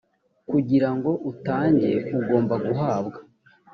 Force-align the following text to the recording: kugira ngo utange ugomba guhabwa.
kugira 0.49 0.89
ngo 0.95 1.11
utange 1.31 1.91
ugomba 2.17 2.55
guhabwa. 2.65 3.17